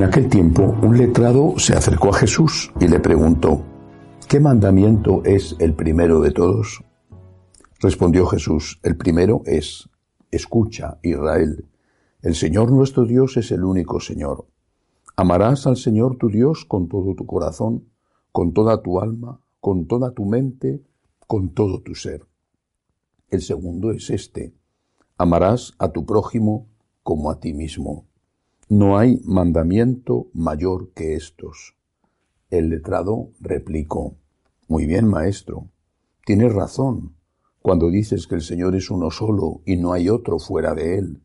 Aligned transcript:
En 0.00 0.06
aquel 0.06 0.30
tiempo, 0.30 0.62
un 0.82 0.96
letrado 0.96 1.58
se 1.58 1.74
acercó 1.74 2.08
a 2.08 2.14
Jesús 2.14 2.72
y 2.80 2.88
le 2.88 3.00
preguntó, 3.00 3.62
¿qué 4.30 4.40
mandamiento 4.40 5.22
es 5.26 5.54
el 5.58 5.74
primero 5.74 6.22
de 6.22 6.30
todos? 6.30 6.82
Respondió 7.80 8.24
Jesús, 8.24 8.80
el 8.82 8.96
primero 8.96 9.42
es, 9.44 9.90
escucha, 10.30 10.98
Israel, 11.02 11.68
el 12.22 12.34
Señor 12.34 12.72
nuestro 12.72 13.04
Dios 13.04 13.36
es 13.36 13.50
el 13.50 13.62
único 13.62 14.00
Señor. 14.00 14.46
Amarás 15.16 15.66
al 15.66 15.76
Señor 15.76 16.16
tu 16.16 16.30
Dios 16.30 16.64
con 16.64 16.88
todo 16.88 17.14
tu 17.14 17.26
corazón, 17.26 17.84
con 18.32 18.54
toda 18.54 18.80
tu 18.80 19.00
alma, 19.00 19.42
con 19.60 19.86
toda 19.86 20.12
tu 20.12 20.24
mente, 20.24 20.82
con 21.26 21.52
todo 21.52 21.82
tu 21.82 21.94
ser. 21.94 22.26
El 23.28 23.42
segundo 23.42 23.90
es 23.90 24.08
este, 24.08 24.54
amarás 25.18 25.74
a 25.78 25.92
tu 25.92 26.06
prójimo 26.06 26.68
como 27.02 27.30
a 27.30 27.38
ti 27.38 27.52
mismo. 27.52 28.09
No 28.72 28.98
hay 28.98 29.20
mandamiento 29.24 30.28
mayor 30.32 30.90
que 30.94 31.16
estos. 31.16 31.74
El 32.50 32.68
letrado 32.68 33.30
replicó, 33.40 34.14
Muy 34.68 34.86
bien, 34.86 35.08
maestro, 35.08 35.66
tienes 36.24 36.54
razón 36.54 37.16
cuando 37.62 37.90
dices 37.90 38.28
que 38.28 38.36
el 38.36 38.42
Señor 38.42 38.76
es 38.76 38.88
uno 38.88 39.10
solo 39.10 39.60
y 39.66 39.76
no 39.76 39.92
hay 39.92 40.08
otro 40.08 40.38
fuera 40.38 40.76
de 40.76 40.98
Él, 40.98 41.20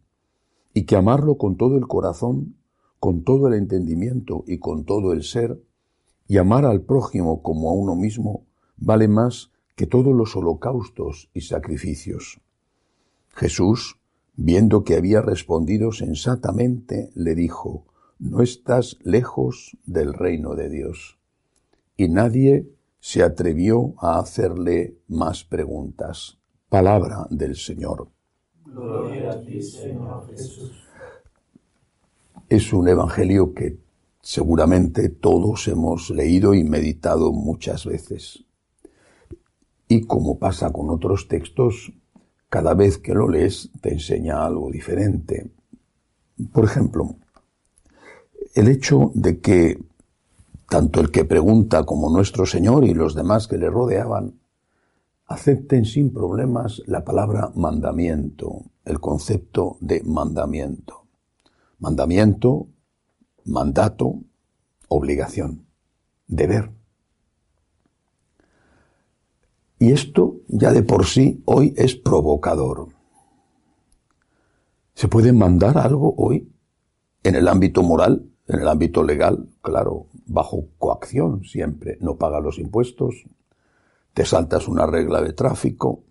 y 0.73 0.85
que 0.85 0.95
amarlo 0.95 1.37
con 1.37 1.55
todo 1.55 1.77
el 1.77 1.85
corazón, 1.85 2.55
con 2.99 3.23
todo 3.23 3.47
el 3.47 3.53
entendimiento 3.53 4.43
y 4.47 4.57
con 4.57 4.83
todo 4.83 5.13
el 5.13 5.21
ser, 5.21 5.61
y 6.27 6.37
amar 6.37 6.65
al 6.65 6.81
prójimo 6.81 7.43
como 7.43 7.69
a 7.69 7.73
uno 7.73 7.93
mismo, 7.95 8.47
vale 8.75 9.07
más 9.07 9.51
que 9.75 9.85
todos 9.85 10.15
los 10.15 10.35
holocaustos 10.35 11.29
y 11.31 11.41
sacrificios. 11.41 12.41
Jesús 13.35 13.99
Viendo 14.37 14.83
que 14.83 14.95
había 14.95 15.21
respondido 15.21 15.91
sensatamente, 15.91 17.09
le 17.15 17.35
dijo, 17.35 17.85
No 18.19 18.41
estás 18.41 18.97
lejos 19.03 19.77
del 19.85 20.13
reino 20.13 20.55
de 20.55 20.69
Dios. 20.69 21.17
Y 21.95 22.09
nadie 22.09 22.69
se 22.99 23.23
atrevió 23.23 23.93
a 23.99 24.19
hacerle 24.19 24.97
más 25.07 25.43
preguntas. 25.43 26.37
Palabra 26.69 27.27
del 27.29 27.55
Señor. 27.55 28.09
Gloria 28.65 29.31
a 29.31 29.41
ti, 29.41 29.61
Señor 29.61 30.27
Jesús. 30.27 30.71
Es 32.49 32.73
un 32.73 32.87
evangelio 32.87 33.53
que 33.53 33.79
seguramente 34.21 35.09
todos 35.09 35.67
hemos 35.67 36.09
leído 36.09 36.53
y 36.53 36.63
meditado 36.63 37.31
muchas 37.31 37.85
veces. 37.85 38.43
Y 39.87 40.01
como 40.01 40.39
pasa 40.39 40.73
con 40.73 40.89
otros 40.89 41.27
textos, 41.27 41.93
cada 42.49 42.73
vez 42.73 42.97
que 42.97 43.13
lo 43.13 43.27
lees 43.29 43.69
te 43.81 43.93
enseña 43.93 44.45
algo 44.45 44.71
diferente. 44.71 45.51
Por 46.51 46.65
ejemplo, 46.65 47.15
el 48.53 48.67
hecho 48.67 49.11
de 49.13 49.39
que 49.39 49.79
tanto 50.69 50.99
el 50.99 51.11
que 51.11 51.25
pregunta 51.25 51.83
como 51.83 52.09
nuestro 52.09 52.45
Señor 52.45 52.85
y 52.85 52.93
los 52.93 53.15
demás 53.15 53.47
que 53.47 53.57
le 53.57 53.69
rodeaban 53.69 54.39
acepten 55.27 55.85
sin 55.85 56.13
problemas 56.13 56.81
la 56.85 57.03
palabra 57.03 57.51
mandamiento, 57.55 58.63
el 58.83 58.99
concepto 58.99 59.77
de 59.79 60.01
mandamiento. 60.03 61.05
Mandamiento, 61.79 62.67
mandato, 63.45 64.21
obligación, 64.87 65.65
deber. 66.27 66.71
Y 69.85 69.91
esto 69.91 70.37
ya 70.47 70.71
de 70.71 70.81
por 70.81 71.05
sí 71.05 71.43
hoy 71.45 71.71
es 71.77 71.95
provocador. 71.95 72.87
¿Se 74.95 75.07
puede 75.07 75.31
mandar 75.31 75.77
algo 75.77 76.15
hoy 76.17 76.51
en 77.21 77.35
el 77.35 77.47
ámbito 77.47 77.83
moral, 77.83 78.27
en 78.47 78.61
el 78.61 78.67
ámbito 78.67 79.03
legal? 79.03 79.47
Claro, 79.61 80.07
bajo 80.25 80.69
coacción 80.79 81.43
siempre. 81.43 81.99
No 82.01 82.15
pagas 82.17 82.41
los 82.41 82.57
impuestos, 82.57 83.25
te 84.15 84.25
saltas 84.25 84.67
una 84.67 84.87
regla 84.87 85.21
de 85.21 85.33
tráfico, 85.33 86.01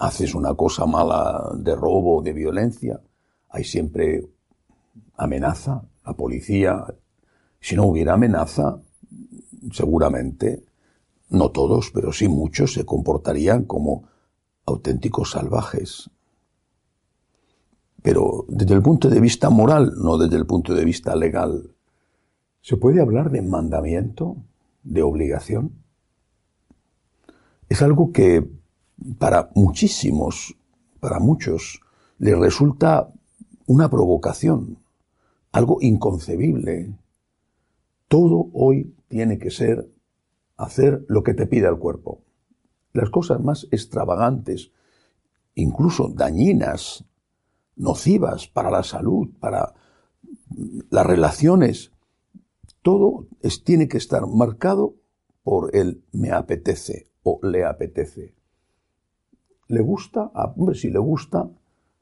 haces 0.00 0.34
una 0.34 0.54
cosa 0.54 0.84
mala 0.84 1.48
de 1.58 1.76
robo, 1.76 2.22
de 2.22 2.32
violencia, 2.32 3.00
hay 3.50 3.62
siempre 3.62 4.26
amenaza, 5.16 5.84
la 6.04 6.14
policía. 6.14 6.86
Si 7.60 7.76
no 7.76 7.84
hubiera 7.84 8.14
amenaza, 8.14 8.80
seguramente 9.70 10.64
no 11.30 11.50
todos, 11.50 11.90
pero 11.92 12.12
sí 12.12 12.28
muchos, 12.28 12.74
se 12.74 12.84
comportarían 12.84 13.64
como 13.64 14.04
auténticos 14.66 15.30
salvajes. 15.30 16.10
Pero 18.02 18.44
desde 18.48 18.74
el 18.74 18.82
punto 18.82 19.08
de 19.08 19.20
vista 19.20 19.50
moral, 19.50 19.92
no 19.96 20.18
desde 20.18 20.36
el 20.36 20.46
punto 20.46 20.74
de 20.74 20.84
vista 20.84 21.14
legal, 21.16 21.74
¿se 22.60 22.76
puede 22.76 23.00
hablar 23.00 23.30
de 23.30 23.42
mandamiento, 23.42 24.36
de 24.82 25.02
obligación? 25.02 25.72
Es 27.68 27.82
algo 27.82 28.12
que 28.12 28.50
para 29.18 29.50
muchísimos, 29.54 30.56
para 30.98 31.20
muchos, 31.20 31.80
les 32.18 32.38
resulta 32.38 33.12
una 33.66 33.88
provocación, 33.88 34.78
algo 35.52 35.78
inconcebible. 35.80 36.92
Todo 38.08 38.48
hoy 38.52 38.94
tiene 39.08 39.38
que 39.38 39.50
ser 39.50 39.88
hacer 40.60 41.04
lo 41.08 41.22
que 41.22 41.34
te 41.34 41.46
pide 41.46 41.68
el 41.68 41.78
cuerpo. 41.78 42.22
Las 42.92 43.10
cosas 43.10 43.40
más 43.40 43.66
extravagantes, 43.70 44.72
incluso 45.54 46.08
dañinas, 46.08 47.04
nocivas 47.76 48.46
para 48.46 48.70
la 48.70 48.82
salud, 48.82 49.30
para 49.40 49.74
las 50.90 51.06
relaciones, 51.06 51.92
todo 52.82 53.26
tiene 53.64 53.88
que 53.88 53.98
estar 53.98 54.26
marcado 54.26 54.94
por 55.42 55.74
el 55.74 56.02
me 56.12 56.30
apetece 56.30 57.08
o 57.22 57.40
le 57.42 57.64
apetece. 57.64 58.34
¿Le 59.68 59.80
gusta? 59.80 60.30
Ah, 60.34 60.52
hombre, 60.56 60.74
si 60.74 60.90
le 60.90 60.98
gusta, 60.98 61.48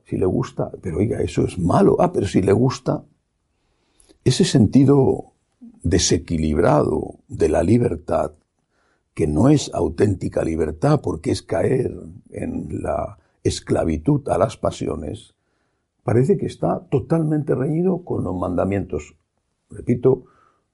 si 0.04 0.16
le 0.16 0.26
gusta, 0.26 0.70
pero 0.80 0.98
oiga, 0.98 1.20
eso 1.20 1.44
es 1.44 1.58
malo. 1.58 1.96
Ah, 2.00 2.12
pero 2.12 2.26
si 2.26 2.40
le 2.40 2.52
gusta. 2.52 3.04
Ese 4.24 4.44
sentido 4.44 5.32
desequilibrado 5.82 7.20
de 7.28 7.48
la 7.48 7.62
libertad 7.62 8.32
que 9.18 9.26
no 9.26 9.48
es 9.48 9.74
auténtica 9.74 10.44
libertad 10.44 11.00
porque 11.02 11.32
es 11.32 11.42
caer 11.42 11.92
en 12.30 12.68
la 12.84 13.18
esclavitud 13.42 14.28
a 14.28 14.38
las 14.38 14.56
pasiones, 14.56 15.34
parece 16.04 16.38
que 16.38 16.46
está 16.46 16.86
totalmente 16.88 17.56
reñido 17.56 18.04
con 18.04 18.22
los 18.22 18.36
mandamientos. 18.36 19.16
Repito, 19.70 20.26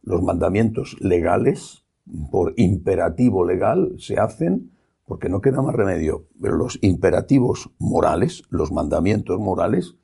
los 0.03 0.23
mandamientos 0.23 0.95
legales, 1.01 1.87
por 2.31 2.53
imperativo 2.59 3.47
legal, 3.47 3.95
se 3.97 4.19
hacen 4.19 4.73
porque 5.07 5.31
no 5.31 5.41
queda 5.41 5.63
más 5.63 5.75
remedio. 5.75 6.27
Pero 6.39 6.59
los 6.59 6.79
imperativos 6.83 7.71
morales, 7.79 8.43
los 8.51 8.71
mandamientos 8.73 9.41
morales, 9.41 9.97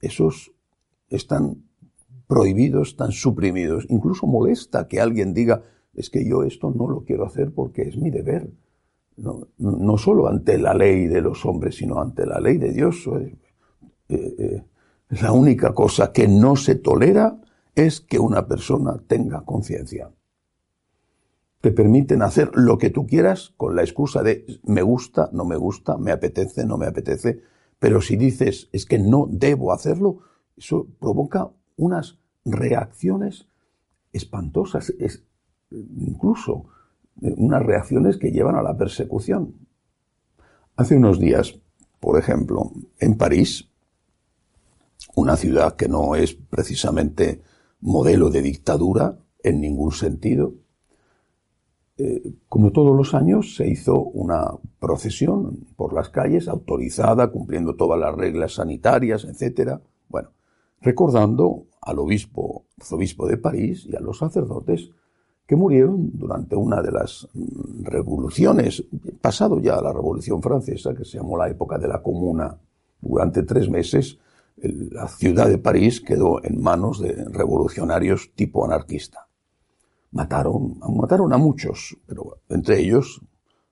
esos 0.00 0.50
están 1.08 1.62
prohibidos, 2.26 2.88
están 2.88 3.12
suprimidos. 3.12 3.86
Incluso 3.88 4.26
molesta 4.26 4.88
que 4.88 5.00
alguien 5.00 5.34
diga, 5.34 5.62
es 5.94 6.10
que 6.10 6.28
yo 6.28 6.42
esto 6.42 6.70
no 6.70 6.88
lo 6.88 7.04
quiero 7.04 7.24
hacer 7.24 7.52
porque 7.52 7.82
es 7.82 7.96
mi 7.96 8.10
deber. 8.10 8.50
No, 9.16 9.98
solo 9.98 10.28
ante 10.28 10.56
la 10.56 10.72
ley 10.72 11.06
de 11.06 11.20
los 11.20 11.44
hombres, 11.44 11.76
sino 11.76 12.00
ante 12.00 12.24
la 12.24 12.40
ley 12.40 12.56
de 12.56 12.72
Dios. 12.72 13.06
Eh, 13.06 13.36
eh, 14.08 14.64
la 15.10 15.32
única 15.32 15.74
cosa 15.74 16.12
que 16.12 16.26
no 16.26 16.56
se 16.56 16.76
tolera 16.76 17.38
es 17.74 18.00
que 18.00 18.18
una 18.18 18.46
persona 18.46 18.98
tenga 19.06 19.44
conciencia. 19.44 20.10
Te 21.60 21.72
permiten 21.72 22.22
hacer 22.22 22.50
lo 22.54 22.78
que 22.78 22.88
tú 22.90 23.06
quieras 23.06 23.52
con 23.56 23.76
la 23.76 23.82
excusa 23.82 24.22
de 24.22 24.46
me 24.62 24.82
gusta, 24.82 25.28
no 25.32 25.44
me 25.44 25.56
gusta, 25.56 25.98
me 25.98 26.12
apetece, 26.12 26.64
no 26.64 26.78
me 26.78 26.86
apetece, 26.86 27.42
pero 27.78 28.00
si 28.00 28.16
dices 28.16 28.68
es 28.72 28.86
que 28.86 28.98
no 28.98 29.26
debo 29.30 29.72
hacerlo, 29.72 30.20
eso 30.56 30.86
provoca 30.98 31.50
unas 31.76 32.18
reacciones 32.44 33.48
espantosas. 34.12 34.90
Es, 34.98 35.24
incluso 35.70 36.66
eh, 37.22 37.34
unas 37.36 37.62
reacciones 37.62 38.16
que 38.16 38.30
llevan 38.30 38.56
a 38.56 38.62
la 38.62 38.76
persecución. 38.76 39.54
Hace 40.76 40.96
unos 40.96 41.18
días, 41.18 41.60
por 42.00 42.18
ejemplo, 42.18 42.72
en 42.98 43.16
París, 43.16 43.68
una 45.14 45.36
ciudad 45.36 45.76
que 45.76 45.88
no 45.88 46.14
es 46.14 46.34
precisamente 46.34 47.42
modelo 47.80 48.30
de 48.30 48.42
dictadura 48.42 49.18
en 49.42 49.60
ningún 49.60 49.92
sentido, 49.92 50.54
eh, 52.02 52.34
como 52.48 52.72
todos 52.72 52.96
los 52.96 53.12
años, 53.12 53.56
se 53.56 53.68
hizo 53.68 54.00
una 54.00 54.52
procesión 54.78 55.66
por 55.76 55.92
las 55.92 56.08
calles 56.08 56.48
autorizada, 56.48 57.30
cumpliendo 57.30 57.76
todas 57.76 58.00
las 58.00 58.14
reglas 58.14 58.54
sanitarias, 58.54 59.24
etc. 59.24 59.80
Bueno, 60.08 60.30
recordando 60.80 61.66
al 61.82 61.98
obispo, 61.98 62.64
arzobispo 62.78 63.26
de 63.26 63.36
París 63.36 63.86
y 63.86 63.96
a 63.96 64.00
los 64.00 64.16
sacerdotes 64.16 64.90
que 65.50 65.56
murieron 65.56 66.12
durante 66.12 66.54
una 66.54 66.80
de 66.80 66.92
las 66.92 67.26
mm, 67.34 67.82
revoluciones, 67.82 68.84
pasado 69.20 69.58
ya 69.58 69.82
la 69.82 69.92
Revolución 69.92 70.40
Francesa, 70.40 70.94
que 70.94 71.04
se 71.04 71.18
llamó 71.18 71.36
la 71.36 71.48
época 71.48 71.76
de 71.76 71.88
la 71.88 72.00
Comuna. 72.00 72.56
Durante 73.00 73.42
tres 73.42 73.68
meses 73.68 74.20
la 74.58 75.08
ciudad 75.08 75.48
de 75.48 75.58
París 75.58 76.00
quedó 76.00 76.40
en 76.44 76.62
manos 76.62 77.00
de 77.00 77.24
revolucionarios 77.24 78.30
tipo 78.36 78.64
anarquista. 78.64 79.26
Mataron, 80.12 80.78
mataron 80.96 81.32
a 81.32 81.36
muchos, 81.36 81.98
pero 82.06 82.38
entre 82.48 82.78
ellos 82.78 83.20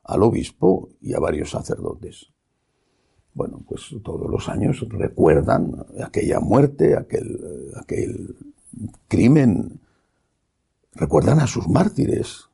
al 0.03 0.25
obispo 0.25 0.89
y 1.01 1.15
a 1.15 1.21
varios 1.21 1.51
sacerdotes. 1.51 2.33
Bueno, 3.35 3.63
pues 3.69 3.95
todos 4.03 4.29
los 4.29 4.49
años 4.49 4.85
recuerdan 4.89 5.87
aquella 6.03 6.41
muerte, 6.41 6.97
aquel, 6.97 7.39
aquel 7.77 8.35
crimen, 9.07 9.79
recuerdan 10.93 11.41
a 11.41 11.47
sus 11.47 11.69
mártires. 11.69 12.49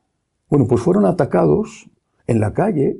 Bueno, 0.49 0.67
pues 0.67 0.81
fueron 0.81 1.05
atacados 1.05 1.89
en 2.27 2.39
la 2.39 2.53
calle, 2.53 2.99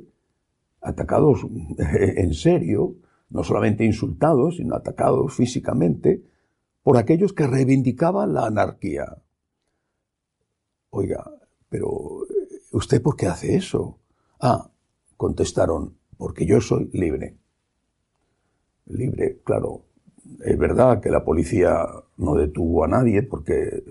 atacados 0.80 1.46
en 1.78 2.34
serio, 2.34 2.96
no 3.30 3.44
solamente 3.44 3.84
insultados, 3.84 4.56
sino 4.56 4.74
atacados 4.74 5.34
físicamente, 5.34 6.22
por 6.82 6.96
aquellos 6.96 7.32
que 7.32 7.46
reivindicaban 7.46 8.32
la 8.32 8.46
anarquía. 8.46 9.16
Oiga, 10.90 11.28
pero 11.68 12.20
¿usted 12.72 13.02
por 13.02 13.16
qué 13.16 13.26
hace 13.26 13.56
eso? 13.56 13.98
Ah, 14.40 14.70
contestaron, 15.16 15.96
porque 16.16 16.46
yo 16.46 16.60
soy 16.60 16.88
libre. 16.92 17.36
Libre, 18.86 19.40
claro, 19.42 19.82
es 20.44 20.56
verdad 20.56 21.00
que 21.00 21.10
la 21.10 21.24
policía 21.24 21.86
no 22.18 22.34
detuvo 22.34 22.84
a 22.84 22.88
nadie 22.88 23.22
porque 23.22 23.82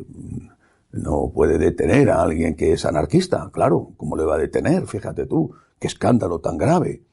no 0.96 1.32
puede 1.34 1.58
detener 1.58 2.10
a 2.10 2.22
alguien 2.22 2.56
que 2.56 2.72
es 2.72 2.86
anarquista, 2.86 3.50
claro, 3.52 3.92
¿cómo 3.98 4.16
le 4.16 4.24
va 4.24 4.36
a 4.36 4.40
detener? 4.40 4.88
Fíjate 4.88 5.26
tú, 5.26 5.54
qué 5.78 5.88
escándalo 5.88 6.40
tan 6.40 6.58
grave. 6.58 7.04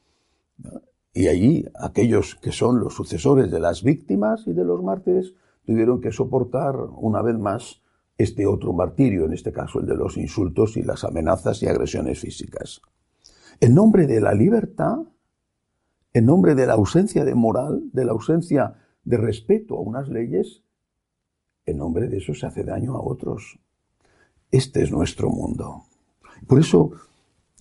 Y 1.13 1.27
allí 1.27 1.65
aquellos 1.79 2.35
que 2.35 2.51
son 2.51 2.79
los 2.79 2.95
sucesores 2.95 3.51
de 3.51 3.59
las 3.59 3.83
víctimas 3.83 4.47
y 4.47 4.53
de 4.53 4.63
los 4.63 4.81
mártires 4.81 5.33
tuvieron 5.65 6.01
que 6.01 6.11
soportar 6.11 6.75
una 6.75 7.21
vez 7.21 7.37
más 7.37 7.81
este 8.17 8.47
otro 8.47 8.73
martirio, 8.73 9.25
en 9.25 9.33
este 9.33 9.51
caso 9.51 9.79
el 9.79 9.85
de 9.85 9.95
los 9.95 10.17
insultos 10.17 10.77
y 10.77 10.83
las 10.83 11.03
amenazas 11.03 11.61
y 11.61 11.67
agresiones 11.67 12.19
físicas. 12.19 12.81
En 13.59 13.75
nombre 13.75 14.07
de 14.07 14.21
la 14.21 14.33
libertad, 14.33 14.99
en 16.13 16.25
nombre 16.25 16.55
de 16.55 16.67
la 16.67 16.73
ausencia 16.73 17.25
de 17.25 17.35
moral, 17.35 17.83
de 17.91 18.05
la 18.05 18.13
ausencia 18.13 18.75
de 19.03 19.17
respeto 19.17 19.75
a 19.75 19.81
unas 19.81 20.07
leyes, 20.07 20.63
en 21.65 21.77
nombre 21.77 22.07
de 22.07 22.17
eso 22.17 22.33
se 22.33 22.45
hace 22.45 22.63
daño 22.63 22.95
a 22.95 23.01
otros. 23.01 23.59
Este 24.53 24.83
es 24.83 24.91
nuestro 24.91 25.31
mundo. 25.31 25.85
Por 26.45 26.59
eso, 26.59 26.91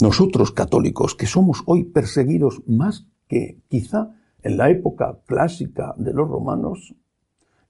nosotros 0.03 0.53
católicos, 0.53 1.15
que 1.15 1.25
somos 1.25 1.63
hoy 1.65 1.85
perseguidos 1.85 2.63
más 2.67 3.09
que 3.29 3.63
quizá 3.69 4.15
en 4.43 4.59
la 4.59 4.69
época 4.69 5.23
clásica 5.25 5.95
de 5.97 6.13
los 6.13 6.29
romanos, 6.29 6.95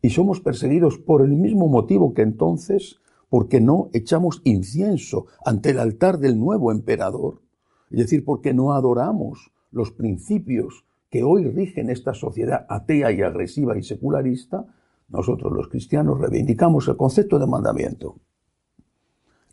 y 0.02 0.10
somos 0.10 0.40
perseguidos 0.40 0.98
por 0.98 1.22
el 1.22 1.36
mismo 1.36 1.68
motivo 1.68 2.14
que 2.14 2.22
entonces, 2.22 2.96
porque 3.28 3.60
no 3.60 3.90
echamos 3.92 4.42
incienso 4.42 5.26
ante 5.44 5.70
el 5.70 5.78
altar 5.78 6.18
del 6.18 6.36
nuevo 6.36 6.72
emperador, 6.72 7.42
es 7.92 7.98
decir, 7.98 8.24
porque 8.24 8.52
no 8.52 8.72
adoramos 8.72 9.52
los 9.70 9.92
principios 9.92 10.84
que 11.10 11.22
hoy 11.22 11.44
rigen 11.44 11.90
esta 11.90 12.12
sociedad 12.12 12.66
atea 12.68 13.12
y 13.12 13.22
agresiva 13.22 13.78
y 13.78 13.84
secularista, 13.84 14.66
nosotros 15.08 15.52
los 15.52 15.68
cristianos 15.68 16.18
reivindicamos 16.18 16.88
el 16.88 16.96
concepto 16.96 17.38
de 17.38 17.46
mandamiento. 17.46 18.16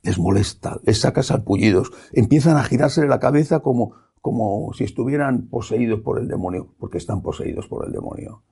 Les 0.01 0.17
molesta, 0.17 0.79
les 0.83 1.01
saca 1.01 1.23
salpullidos, 1.23 1.91
empiezan 2.13 2.57
a 2.57 2.63
girarse 2.63 3.05
la 3.05 3.19
cabeza 3.19 3.59
como 3.59 3.93
como 4.21 4.71
si 4.73 4.83
estuvieran 4.83 5.47
poseídos 5.47 6.01
por 6.01 6.19
el 6.19 6.27
demonio, 6.27 6.73
porque 6.77 6.97
están 6.97 7.21
poseídos 7.21 7.67
por 7.67 7.85
el 7.85 7.91
demonio. 7.91 8.43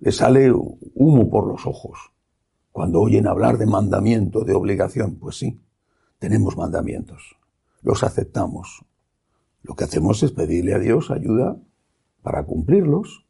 Les 0.00 0.16
sale 0.16 0.52
humo 0.52 1.30
por 1.30 1.46
los 1.46 1.66
ojos. 1.66 2.12
Cuando 2.72 3.00
oyen 3.00 3.28
hablar 3.28 3.58
de 3.58 3.66
mandamiento, 3.66 4.44
de 4.44 4.54
obligación, 4.54 5.16
pues 5.16 5.36
sí, 5.38 5.60
tenemos 6.18 6.56
mandamientos, 6.56 7.36
los 7.82 8.02
aceptamos. 8.02 8.84
Lo 9.62 9.76
que 9.76 9.84
hacemos 9.84 10.22
es 10.22 10.32
pedirle 10.32 10.74
a 10.74 10.78
Dios 10.78 11.10
ayuda 11.10 11.56
para 12.22 12.44
cumplirlos. 12.44 13.24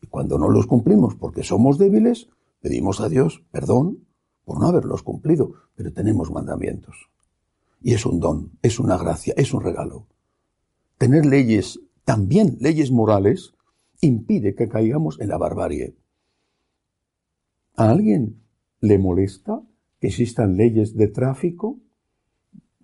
Y 0.00 0.06
cuando 0.06 0.38
no 0.38 0.48
los 0.48 0.66
cumplimos 0.66 1.14
porque 1.14 1.42
somos 1.42 1.78
débiles, 1.78 2.28
pedimos 2.60 3.00
a 3.00 3.08
Dios 3.08 3.42
perdón 3.50 4.06
por 4.46 4.58
no 4.58 4.68
haberlos 4.68 5.02
cumplido, 5.02 5.52
pero 5.74 5.92
tenemos 5.92 6.30
mandamientos. 6.30 7.10
Y 7.82 7.92
es 7.92 8.06
un 8.06 8.20
don, 8.20 8.52
es 8.62 8.80
una 8.80 8.96
gracia, 8.96 9.34
es 9.36 9.52
un 9.52 9.62
regalo 9.62 10.06
tener 10.98 11.26
leyes, 11.26 11.80
también 12.04 12.56
leyes 12.60 12.90
morales, 12.90 13.54
impide 14.00 14.54
que 14.54 14.68
caigamos 14.68 15.20
en 15.20 15.28
la 15.28 15.38
barbarie. 15.38 15.94
¿A 17.76 17.90
alguien 17.90 18.40
le 18.80 18.98
molesta 18.98 19.62
que 20.00 20.08
existan 20.08 20.56
leyes 20.56 20.96
de 20.96 21.08
tráfico? 21.08 21.78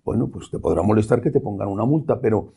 Bueno, 0.03 0.27
pues 0.27 0.49
te 0.51 0.59
podrá 0.59 0.83
molestar 0.83 1.21
que 1.21 1.31
te 1.31 1.39
pongan 1.39 1.69
una 1.69 1.85
multa, 1.85 2.19
pero 2.19 2.53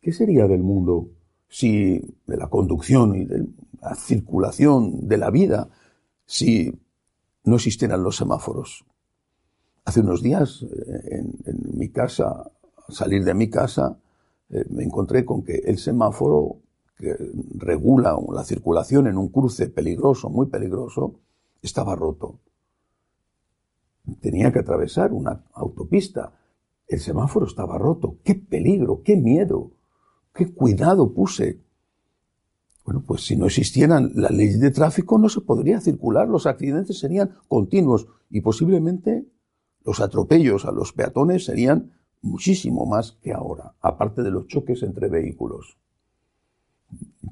¿qué 0.00 0.12
sería 0.12 0.46
del 0.46 0.62
mundo 0.62 1.08
si 1.48 2.00
de 2.26 2.36
la 2.36 2.48
conducción 2.48 3.16
y 3.16 3.24
de 3.24 3.46
la 3.80 3.94
circulación 3.94 5.06
de 5.06 5.18
la 5.18 5.30
vida 5.30 5.68
si 6.24 6.74
no 7.46 7.56
existieran 7.56 8.02
los 8.02 8.16
semáforos? 8.16 8.84
Hace 9.84 10.00
unos 10.00 10.22
días 10.22 10.62
eh, 10.62 11.22
en, 11.46 11.78
mi 11.78 11.88
casa, 11.88 12.50
salir 12.88 13.24
de 13.24 13.34
mi 13.34 13.48
casa, 13.48 13.98
eh, 14.50 14.64
me 14.68 14.84
encontré 14.84 15.24
con 15.24 15.42
que 15.42 15.62
el 15.64 15.78
semáforo 15.78 16.58
que 16.96 17.16
regula 17.54 18.18
la 18.32 18.42
circulación 18.42 19.06
en 19.06 19.16
un 19.16 19.28
cruce 19.28 19.68
peligroso, 19.68 20.28
muy 20.28 20.46
peligroso, 20.46 21.20
estaba 21.62 21.94
roto. 21.94 22.40
Tenía 24.20 24.52
que 24.52 24.60
atravesar 24.60 25.12
una 25.12 25.44
autopista. 25.52 26.32
El 26.86 27.00
semáforo 27.00 27.46
estaba 27.46 27.76
roto. 27.76 28.18
¡Qué 28.24 28.34
peligro! 28.34 29.02
¡Qué 29.02 29.16
miedo! 29.16 29.72
¡Qué 30.32 30.52
cuidado 30.54 31.12
puse! 31.12 31.65
Bueno, 32.86 33.02
pues 33.04 33.26
si 33.26 33.34
no 33.34 33.46
existieran 33.46 34.12
las 34.14 34.30
leyes 34.30 34.60
de 34.60 34.70
tráfico 34.70 35.18
no 35.18 35.28
se 35.28 35.40
podría 35.40 35.80
circular, 35.80 36.28
los 36.28 36.46
accidentes 36.46 37.00
serían 37.00 37.36
continuos 37.48 38.06
y 38.30 38.42
posiblemente 38.42 39.26
los 39.84 39.98
atropellos 40.00 40.64
a 40.66 40.70
los 40.70 40.92
peatones 40.92 41.44
serían 41.44 41.90
muchísimo 42.22 42.86
más 42.86 43.18
que 43.20 43.32
ahora, 43.32 43.74
aparte 43.80 44.22
de 44.22 44.30
los 44.30 44.46
choques 44.46 44.84
entre 44.84 45.08
vehículos. 45.08 45.78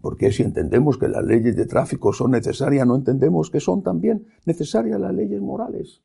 Porque 0.02 0.32
si 0.32 0.42
entendemos 0.42 0.98
que 0.98 1.06
las 1.06 1.24
leyes 1.24 1.54
de 1.54 1.66
tráfico 1.66 2.12
son 2.12 2.32
necesarias, 2.32 2.84
no 2.84 2.96
entendemos 2.96 3.48
que 3.48 3.60
son 3.60 3.84
también 3.84 4.26
necesarias 4.46 5.00
las 5.00 5.14
leyes 5.14 5.40
morales. 5.40 6.02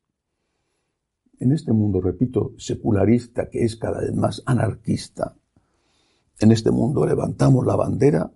En 1.40 1.50
este 1.50 1.72
mundo, 1.72 2.00
repito, 2.00 2.52
secularista, 2.56 3.50
que 3.50 3.64
es 3.64 3.74
cada 3.74 4.00
vez 4.00 4.14
más 4.14 4.44
anarquista, 4.46 5.34
en 6.38 6.52
este 6.52 6.70
mundo 6.70 7.04
levantamos 7.04 7.66
la 7.66 7.74
bandera 7.74 8.30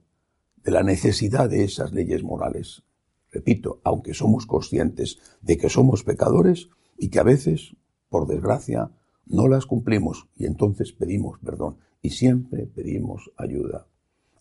de 0.64 0.72
la 0.72 0.82
necesidad 0.82 1.48
de 1.50 1.64
esas 1.64 1.92
leyes 1.92 2.22
morales. 2.22 2.82
Repito, 3.30 3.80
aunque 3.84 4.14
somos 4.14 4.46
conscientes 4.46 5.18
de 5.42 5.58
que 5.58 5.68
somos 5.68 6.04
pecadores 6.04 6.68
y 6.98 7.10
que 7.10 7.18
a 7.18 7.24
veces, 7.24 7.76
por 8.08 8.26
desgracia, 8.26 8.90
no 9.26 9.48
las 9.48 9.66
cumplimos 9.66 10.28
y 10.36 10.46
entonces 10.46 10.92
pedimos 10.92 11.38
perdón 11.40 11.78
y 12.00 12.10
siempre 12.10 12.66
pedimos 12.66 13.30
ayuda. 13.36 13.86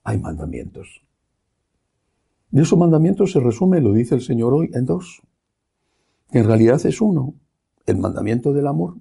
Hay 0.03 0.19
mandamientos. 0.19 1.03
Y 2.51 2.59
esos 2.59 2.77
mandamientos 2.77 3.31
se 3.31 3.39
resume, 3.39 3.81
lo 3.81 3.93
dice 3.93 4.15
el 4.15 4.21
Señor 4.21 4.53
hoy, 4.53 4.69
en 4.73 4.85
dos. 4.85 5.23
En 6.31 6.45
realidad 6.45 6.85
es 6.85 7.01
uno, 7.01 7.33
el 7.85 7.97
mandamiento 7.97 8.53
del 8.53 8.67
amor. 8.67 8.97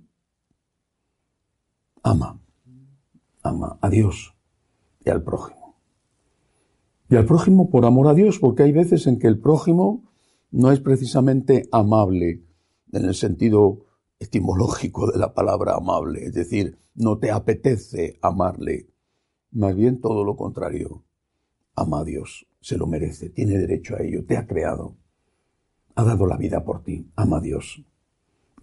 Ama, 2.02 2.40
ama 3.42 3.78
a 3.80 3.90
Dios 3.90 4.34
y 5.04 5.10
al 5.10 5.22
prójimo. 5.22 5.61
Y 7.12 7.16
al 7.16 7.26
prójimo 7.26 7.68
por 7.68 7.84
amor 7.84 8.08
a 8.08 8.14
Dios, 8.14 8.38
porque 8.38 8.62
hay 8.62 8.72
veces 8.72 9.06
en 9.06 9.18
que 9.18 9.26
el 9.26 9.38
prójimo 9.38 10.10
no 10.50 10.72
es 10.72 10.80
precisamente 10.80 11.68
amable 11.70 12.42
en 12.90 13.04
el 13.04 13.14
sentido 13.14 13.84
etimológico 14.18 15.12
de 15.12 15.18
la 15.18 15.34
palabra 15.34 15.74
amable, 15.74 16.24
es 16.24 16.32
decir, 16.32 16.78
no 16.94 17.18
te 17.18 17.30
apetece 17.30 18.18
amarle, 18.22 18.88
más 19.50 19.76
bien 19.76 20.00
todo 20.00 20.24
lo 20.24 20.36
contrario. 20.36 21.04
Ama 21.74 22.00
a 22.00 22.04
Dios, 22.04 22.46
se 22.62 22.78
lo 22.78 22.86
merece, 22.86 23.28
tiene 23.28 23.58
derecho 23.58 23.94
a 23.94 24.02
ello, 24.02 24.24
te 24.24 24.38
ha 24.38 24.46
creado, 24.46 24.96
ha 25.94 26.04
dado 26.04 26.26
la 26.26 26.38
vida 26.38 26.64
por 26.64 26.82
ti, 26.82 27.10
ama 27.14 27.36
a 27.36 27.40
Dios. 27.42 27.84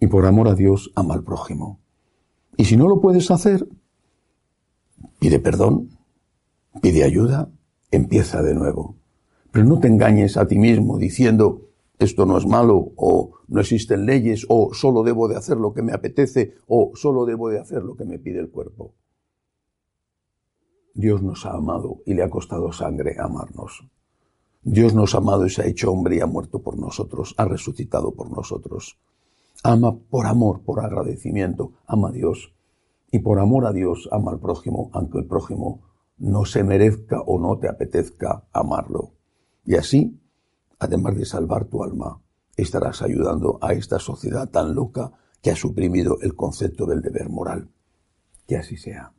Y 0.00 0.08
por 0.08 0.26
amor 0.26 0.48
a 0.48 0.56
Dios, 0.56 0.90
ama 0.96 1.14
al 1.14 1.22
prójimo. 1.22 1.78
Y 2.56 2.64
si 2.64 2.76
no 2.76 2.88
lo 2.88 3.00
puedes 3.00 3.30
hacer, 3.30 3.68
pide 5.20 5.38
perdón, 5.38 5.90
pide 6.82 7.04
ayuda, 7.04 7.48
empieza 7.90 8.42
de 8.42 8.54
nuevo. 8.54 8.96
Pero 9.50 9.64
no 9.64 9.80
te 9.80 9.88
engañes 9.88 10.36
a 10.36 10.46
ti 10.46 10.58
mismo 10.58 10.98
diciendo, 10.98 11.68
esto 11.98 12.24
no 12.24 12.38
es 12.38 12.46
malo, 12.46 12.92
o 12.96 13.32
no 13.48 13.60
existen 13.60 14.06
leyes, 14.06 14.46
o 14.48 14.72
solo 14.72 15.02
debo 15.02 15.28
de 15.28 15.36
hacer 15.36 15.58
lo 15.58 15.74
que 15.74 15.82
me 15.82 15.92
apetece, 15.92 16.54
o 16.66 16.92
solo 16.94 17.26
debo 17.26 17.48
de 17.50 17.58
hacer 17.58 17.82
lo 17.82 17.96
que 17.96 18.04
me 18.04 18.18
pide 18.18 18.38
el 18.38 18.50
cuerpo. 18.50 18.94
Dios 20.94 21.22
nos 21.22 21.46
ha 21.46 21.52
amado 21.52 22.02
y 22.06 22.14
le 22.14 22.22
ha 22.22 22.30
costado 22.30 22.72
sangre 22.72 23.16
amarnos. 23.18 23.86
Dios 24.62 24.94
nos 24.94 25.14
ha 25.14 25.18
amado 25.18 25.46
y 25.46 25.50
se 25.50 25.62
ha 25.62 25.66
hecho 25.66 25.90
hombre 25.90 26.16
y 26.16 26.20
ha 26.20 26.26
muerto 26.26 26.60
por 26.60 26.78
nosotros, 26.78 27.34
ha 27.38 27.44
resucitado 27.44 28.12
por 28.12 28.30
nosotros. 28.30 28.98
Ama 29.62 29.96
por 29.96 30.26
amor, 30.26 30.62
por 30.62 30.80
agradecimiento, 30.80 31.72
ama 31.86 32.08
a 32.08 32.12
Dios. 32.12 32.52
Y 33.10 33.18
por 33.20 33.40
amor 33.40 33.66
a 33.66 33.72
Dios, 33.72 34.08
ama 34.12 34.32
al 34.32 34.38
prójimo, 34.38 34.90
aunque 34.92 35.18
el 35.18 35.26
prójimo 35.26 35.89
no 36.20 36.44
se 36.44 36.62
merezca 36.62 37.20
o 37.22 37.40
no 37.40 37.58
te 37.58 37.68
apetezca 37.68 38.44
amarlo. 38.52 39.14
Y 39.64 39.76
así, 39.76 40.20
además 40.78 41.16
de 41.16 41.24
salvar 41.24 41.64
tu 41.64 41.82
alma, 41.82 42.22
estarás 42.56 43.02
ayudando 43.02 43.58
a 43.62 43.72
esta 43.72 43.98
sociedad 43.98 44.48
tan 44.48 44.74
loca 44.74 45.12
que 45.42 45.50
ha 45.50 45.56
suprimido 45.56 46.18
el 46.20 46.36
concepto 46.36 46.86
del 46.86 47.00
deber 47.00 47.30
moral. 47.30 47.70
Que 48.46 48.58
así 48.58 48.76
sea. 48.76 49.14